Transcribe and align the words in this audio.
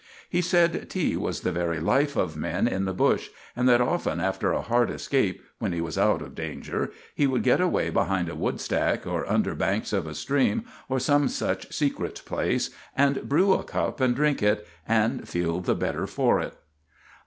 He 0.31 0.41
said 0.41 0.89
tea 0.89 1.15
was 1.15 1.41
the 1.41 1.51
very 1.51 1.79
life 1.79 2.15
of 2.15 2.35
men 2.35 2.67
in 2.67 2.85
the 2.85 2.91
bush, 2.93 3.29
and 3.55 3.69
that 3.69 3.81
often 3.81 4.19
after 4.19 4.51
a 4.51 4.63
hard 4.63 4.89
escape, 4.89 5.43
when 5.59 5.73
he 5.73 5.79
was 5.79 5.95
out 5.95 6.23
of 6.23 6.33
danger, 6.33 6.91
he 7.13 7.27
would 7.27 7.43
get 7.43 7.61
away 7.61 7.91
behind 7.91 8.27
a 8.27 8.33
woodstack 8.33 9.05
or 9.05 9.31
under 9.31 9.53
banks 9.53 9.93
of 9.93 10.07
a 10.07 10.15
stream, 10.15 10.65
or 10.89 10.99
some 10.99 11.27
such 11.27 11.71
secret 11.71 12.23
place, 12.25 12.71
and 12.97 13.29
brew 13.29 13.53
a 13.53 13.63
cup 13.63 14.01
and 14.01 14.15
drink 14.15 14.41
it, 14.41 14.67
and 14.87 15.29
feel 15.29 15.59
the 15.61 15.75
better 15.75 16.07
for 16.07 16.39
it. 16.39 16.55